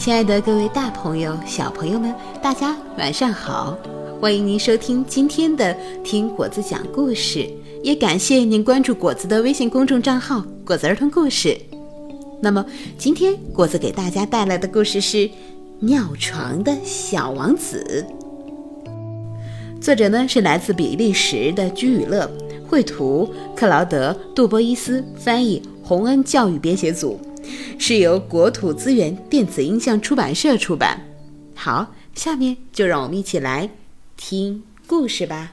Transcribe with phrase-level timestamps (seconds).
[0.00, 3.76] 亲爱的各位大朋友、小朋友们，大家晚上好！
[4.18, 7.40] 欢迎您收听今天的《听果子讲故事》，
[7.82, 11.54] 也感谢您关注果子的微信公众账号“果子儿童故事”。
[12.40, 12.64] 那么，
[12.96, 15.18] 今天果子给大家带来的故事是
[15.80, 18.06] 《尿床的小王子》。
[19.82, 22.26] 作者呢是来自比利时的居雨乐，
[22.66, 27.20] 绘图克劳德·杜波伊斯，翻译洪恩教育编写组。
[27.78, 31.00] 是由国土资源电子音像出版社出版。
[31.54, 33.70] 好，下面就让我们一起来
[34.16, 35.52] 听故事吧。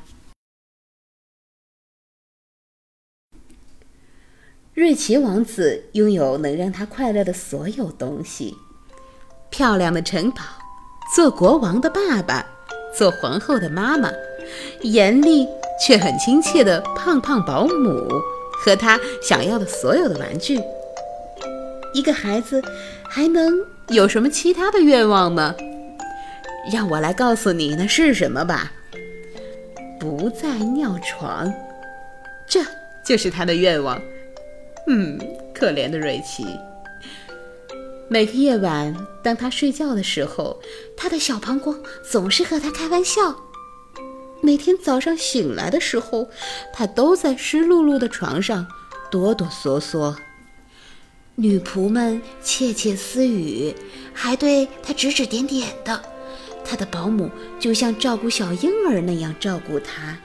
[4.73, 8.55] 瑞奇王子拥有能让他快乐的所有东西：
[9.49, 10.43] 漂亮的城堡，
[11.15, 12.45] 做国王的爸爸，
[12.95, 14.11] 做皇后的妈妈，
[14.83, 15.47] 严厉
[15.83, 18.07] 却很亲切的胖胖保姆，
[18.63, 20.59] 和他想要的所有的玩具。
[21.97, 22.61] 一个孩子
[23.09, 25.55] 还能有什么其他的愿望吗？
[26.71, 28.71] 让我来告诉你那是什么吧。
[29.99, 31.51] 不再尿床，
[32.47, 32.61] 这
[33.03, 33.99] 就是他的愿望。
[34.87, 35.17] 嗯，
[35.55, 36.45] 可怜的瑞奇。
[38.07, 40.61] 每个夜晚，当他睡觉的时候，
[40.95, 41.75] 他的小膀胱
[42.07, 43.35] 总是和他开玩笑。
[44.39, 46.29] 每天早上醒来的时候，
[46.71, 48.67] 他都在湿漉漉的床上
[49.09, 50.15] 哆哆嗦嗦。
[51.39, 53.71] 女仆们窃窃私语，
[54.11, 56.01] 还对他指指点点的。
[56.65, 60.17] 他的保姆就像照顾小婴儿那样照顾他。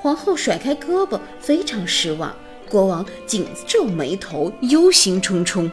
[0.00, 2.34] 皇后甩开胳膊，非常失望。
[2.70, 5.70] 国王紧皱眉头，忧心忡忡。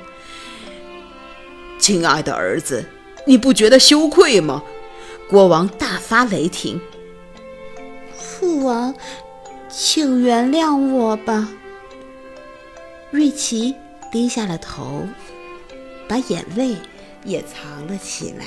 [1.80, 2.86] 亲爱的儿子，
[3.25, 4.61] 你不觉得羞愧吗？
[5.30, 6.81] 国王大发雷霆。
[8.18, 8.94] 父王，
[9.69, 11.47] 请原谅我吧，
[13.12, 13.74] 瑞奇。
[14.16, 15.06] 低下了头，
[16.08, 16.78] 把眼泪
[17.26, 18.46] 也藏了起来。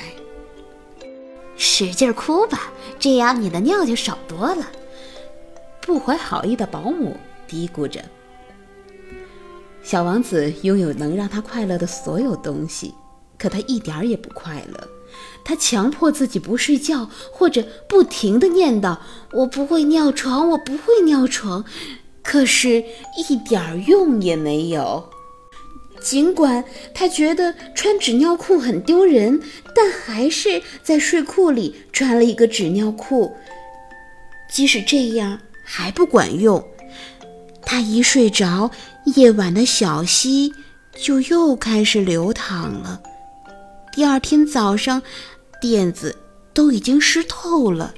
[1.57, 4.65] 使劲哭吧，这样你的尿就少多了。
[5.79, 7.15] 不怀好意的保姆
[7.47, 8.03] 嘀咕着。
[9.83, 12.95] 小王子拥有能让他快乐的所有东西，
[13.37, 14.89] 可他一点儿也不快乐。
[15.45, 18.97] 他强迫自己不睡觉，或者不停地念叨
[19.33, 21.63] ：“我不会尿床，我不会尿床。”
[22.25, 22.83] 可是，
[23.29, 25.07] 一点用也没有。
[26.01, 29.41] 尽管他觉得穿纸尿裤很丢人，
[29.75, 33.35] 但还是在睡裤里穿了一个纸尿裤。
[34.51, 36.63] 即使这样还不管用，
[37.61, 38.71] 他一睡着，
[39.05, 40.53] 夜晚的小溪
[40.95, 43.01] 就又开始流淌了。
[43.93, 45.01] 第二天早上，
[45.61, 46.15] 垫子
[46.53, 47.93] 都已经湿透了。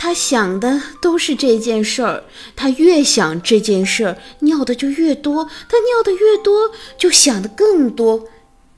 [0.00, 8.28] 他想的都是这件事儿，他越想这件事儿，尿的就越多；他尿的越多，就想的更多。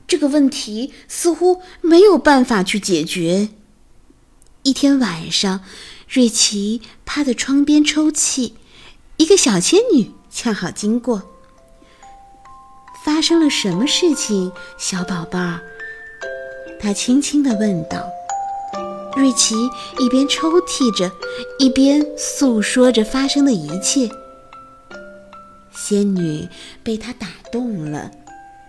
[0.07, 3.49] 这个问题似乎没有办法去解决。
[4.63, 5.61] 一天晚上，
[6.09, 8.55] 瑞奇趴在窗边抽泣，
[9.17, 11.21] 一个小仙女恰好经过。
[13.05, 15.61] 发生了什么事情，小宝贝儿？
[16.79, 18.09] 他轻轻地问道。
[19.15, 19.55] 瑞奇
[19.99, 21.11] 一边抽泣着，
[21.59, 24.09] 一边诉说着发生的一切。
[25.73, 26.47] 仙女
[26.83, 28.09] 被他打动了，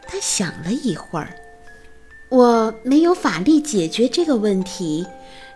[0.07, 1.35] 她想了一会儿
[2.31, 5.07] ：“我没有法力解决这个问题。”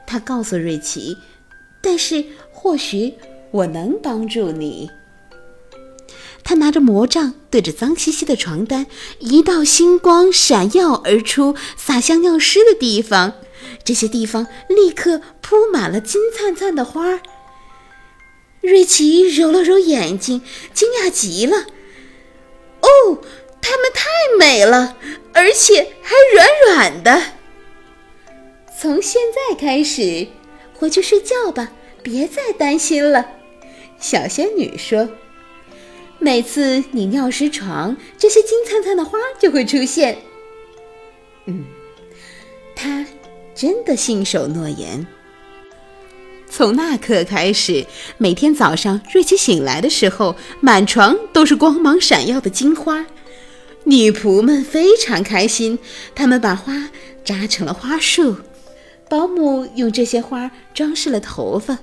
[0.07, 1.17] 她告诉瑞奇
[1.83, 3.15] ：“但是或许
[3.51, 4.91] 我能帮助你。”
[6.45, 8.87] 他拿着魔杖，对着脏兮兮的床单，
[9.19, 13.33] 一道星光闪耀而出，洒向尿湿的地方。
[13.87, 17.21] 这些地方立刻铺满了金灿灿的花。
[18.61, 20.43] 瑞奇揉了揉眼睛，
[20.75, 21.67] 惊讶极了
[22.83, 23.23] ：“哦，
[23.63, 24.97] 它们太美了，
[25.33, 27.23] 而且还软软的。”
[28.77, 30.27] 从现在开始，
[30.75, 31.71] 回去睡觉吧，
[32.03, 33.31] 别再担心了。”
[34.01, 35.09] 小仙女说。
[36.19, 40.19] “每次你尿湿床，这些金灿灿的花就会出现。”
[41.47, 41.65] 嗯，
[42.75, 43.07] 它。
[43.57, 45.07] 真的信守诺言。
[46.49, 47.85] 从那刻开始，
[48.19, 53.05] 每天早上瑞奇醒来的时候，满床都是光芒闪耀的金花。
[53.85, 55.79] 女仆们非常开心，
[56.15, 56.91] 她们把花
[57.25, 58.37] 扎成了花束。
[59.09, 61.79] 保姆用这些花装饰了头发。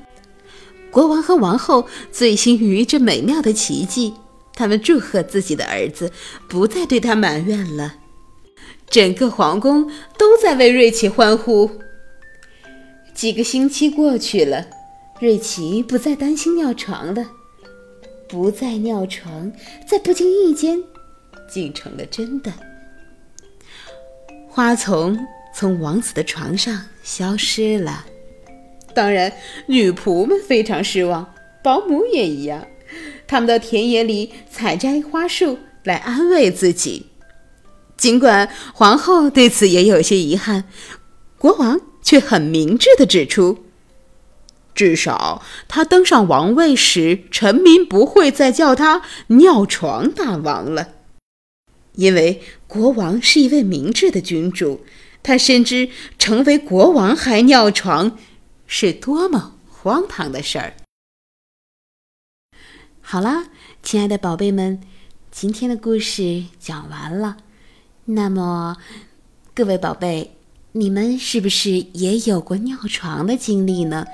[0.92, 4.14] 国王和王后醉心于这美妙的奇迹，
[4.54, 6.12] 他们祝贺自己的儿子，
[6.48, 7.96] 不再对他埋怨了。
[8.94, 11.68] 整个皇宫都在为瑞奇欢呼。
[13.16, 14.68] 几个星期过去了，
[15.20, 17.26] 瑞奇不再担心尿床了。
[18.28, 19.52] 不再尿床，
[19.88, 20.80] 在不经意间，
[21.50, 22.54] 竟成了真的。
[24.48, 25.18] 花丛
[25.56, 28.06] 从王子的床上消失了。
[28.94, 29.34] 当然，
[29.66, 32.68] 女仆们非常失望，保姆也一样。
[33.26, 37.08] 他们到田野里采摘花束来安慰自己。
[38.04, 40.66] 尽管皇后对此也有些遗憾，
[41.38, 43.64] 国王却很明智地指出：
[44.76, 50.90] 至少他登上王位时，臣民不会再叫他尿床大王了。
[51.94, 54.84] 因为国王是一位明智的君主，
[55.24, 55.88] 他深知
[56.20, 58.18] 成为国王还尿床
[58.68, 60.74] 是多么荒唐的事儿。
[63.00, 63.46] 好啦，
[63.82, 64.82] 亲爱的宝贝们，
[65.32, 67.38] 今天的故事讲完了。
[68.06, 68.76] 那么，
[69.56, 70.36] 各位宝贝，
[70.74, 74.06] 你们是不是也有过尿床的经历呢？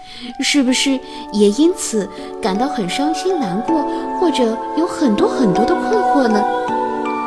[0.43, 0.99] 是不是
[1.33, 2.07] 也因此
[2.39, 3.81] 感到很伤心难过，
[4.19, 6.39] 或者有很多很多的困惑呢？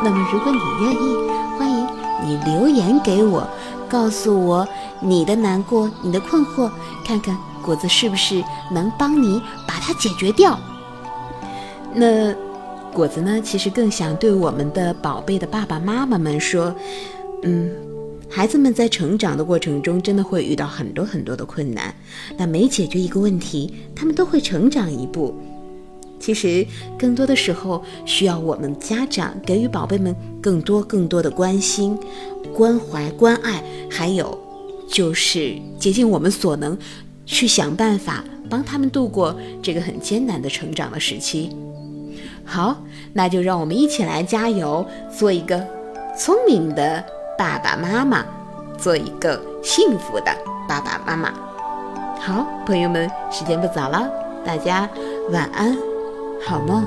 [0.04, 1.16] 那么，如果你愿意，
[1.58, 1.86] 欢迎
[2.24, 3.44] 你留言给我，
[3.88, 4.66] 告诉我
[5.00, 6.70] 你的难过、你的困惑，
[7.04, 10.56] 看看果子是不是能帮你把它解决掉。
[11.92, 12.32] 那
[12.92, 13.40] 果子呢？
[13.42, 16.74] 其实更想对我们的宝贝的爸爸妈妈们说，
[17.42, 17.70] 嗯，
[18.28, 21.94] 孩子们在成长的过程中，真的会遇到很多很多的困难。
[22.36, 25.34] 那每解决一个问题，他们都会成长一步。
[26.20, 26.64] 其实
[26.98, 31.98] 更多的时候，需要我们家长给予宝贝们更多更多的关心、
[32.54, 34.38] 关怀、关爱，还有
[34.86, 36.78] 就是竭尽我们所能，
[37.26, 41.50] 去想办法帮他们度过这个很艰难的成长的时期。
[42.44, 42.76] 好，
[43.12, 45.64] 那就让我们一起来加油，做一个
[46.16, 47.02] 聪明的
[47.38, 48.24] 爸爸妈妈，
[48.76, 50.32] 做一个幸福的
[50.68, 51.32] 爸爸妈妈。
[52.20, 54.08] 好，朋友们，时间不早了，
[54.44, 54.88] 大家
[55.30, 55.76] 晚安，
[56.44, 56.84] 好梦。